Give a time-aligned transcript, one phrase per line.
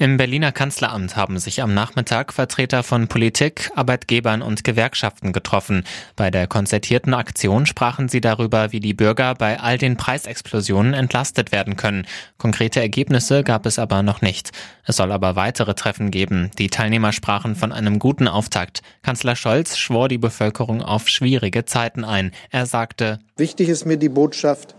[0.00, 5.84] Im Berliner Kanzleramt haben sich am Nachmittag Vertreter von Politik, Arbeitgebern und Gewerkschaften getroffen.
[6.16, 11.52] Bei der konzertierten Aktion sprachen sie darüber, wie die Bürger bei all den Preisexplosionen entlastet
[11.52, 12.06] werden können.
[12.38, 14.52] Konkrete Ergebnisse gab es aber noch nicht.
[14.86, 16.50] Es soll aber weitere Treffen geben.
[16.58, 18.80] Die Teilnehmer sprachen von einem guten Auftakt.
[19.02, 22.32] Kanzler Scholz schwor die Bevölkerung auf schwierige Zeiten ein.
[22.48, 24.74] Er sagte, Wichtig ist mir die Botschaft,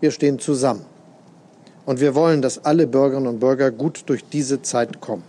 [0.00, 0.86] wir stehen zusammen.
[1.86, 5.22] Und wir wollen, dass alle Bürgerinnen und Bürger gut durch diese Zeit kommen.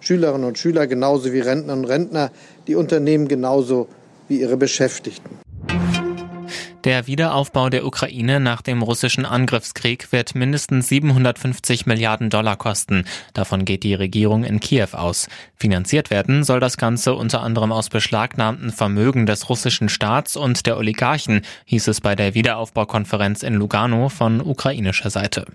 [0.00, 2.30] Schülerinnen und Schüler genauso wie Rentnerinnen und Rentner,
[2.66, 3.88] die Unternehmen genauso
[4.28, 5.45] wie ihre Beschäftigten.
[6.84, 13.04] Der Wiederaufbau der Ukraine nach dem russischen Angriffskrieg wird mindestens 750 Milliarden Dollar kosten.
[13.34, 15.28] Davon geht die Regierung in Kiew aus.
[15.56, 20.76] Finanziert werden soll das Ganze unter anderem aus beschlagnahmten Vermögen des russischen Staats und der
[20.76, 25.46] Oligarchen, hieß es bei der Wiederaufbaukonferenz in Lugano von ukrainischer Seite.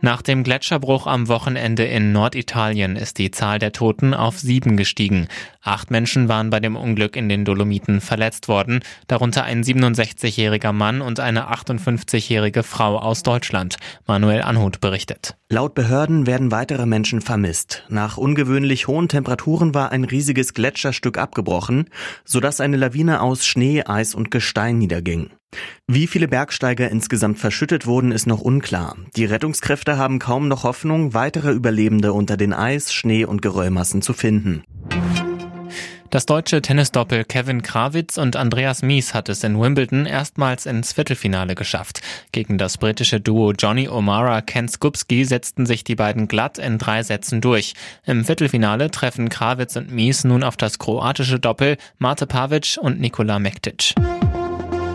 [0.00, 5.28] Nach dem Gletscherbruch am Wochenende in Norditalien ist die Zahl der Toten auf sieben gestiegen.
[5.62, 11.00] Acht Menschen waren bei dem Unglück in den Dolomiten verletzt worden, darunter ein 67-jähriger Mann
[11.00, 13.76] und eine 58-jährige Frau aus Deutschland.
[14.06, 15.36] Manuel Anhut berichtet.
[15.48, 17.84] Laut Behörden werden weitere Menschen vermisst.
[17.88, 21.90] Nach ungewöhnlich hohen Temperaturen war ein riesiges Gletscherstück abgebrochen,
[22.24, 25.30] sodass eine Lawine aus Schnee, Eis und Gestein niederging.
[25.86, 28.96] Wie viele Bergsteiger insgesamt verschüttet wurden, ist noch unklar.
[29.16, 34.12] Die Rettungskräfte haben kaum noch Hoffnung, weitere Überlebende unter den Eis, Schnee und Geröllmassen zu
[34.12, 34.64] finden.
[36.12, 41.54] Das deutsche Tennisdoppel Kevin Krawitz und Andreas Mies hat es in Wimbledon erstmals ins Viertelfinale
[41.54, 42.02] geschafft.
[42.32, 47.02] Gegen das britische Duo Johnny O'Mara Ken Skupski setzten sich die beiden glatt in drei
[47.02, 47.72] Sätzen durch.
[48.04, 53.38] Im Viertelfinale treffen Krawitz und Mies nun auf das kroatische Doppel Mate Pavic und Nikola
[53.38, 53.94] Mektic.